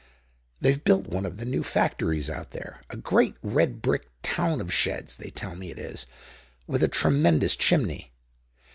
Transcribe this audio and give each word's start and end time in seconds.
They've 0.59 0.83
built 0.83 1.05
one 1.05 1.27
of 1.27 1.37
the 1.37 1.45
new 1.45 1.61
factories 1.61 2.27
out 2.27 2.49
there, 2.49 2.81
a 2.89 2.97
great 2.97 3.35
red 3.43 3.83
brick 3.83 4.09
town 4.23 4.59
of 4.59 4.73
sheds 4.73 5.15
they 5.15 5.29
tell 5.29 5.53
me 5.55 5.69
it 5.69 5.77
is, 5.77 6.07
with 6.65 6.81
a 6.81 6.87
tremendous 6.87 7.55
chimney. 7.55 8.11